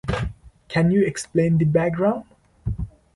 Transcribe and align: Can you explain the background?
Can 0.67 0.89
you 0.89 1.05
explain 1.05 1.59
the 1.59 1.65
background? 1.65 2.23